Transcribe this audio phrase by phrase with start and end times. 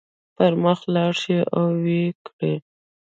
[0.35, 2.55] پر مخ لاړ شئ او ويې کړئ.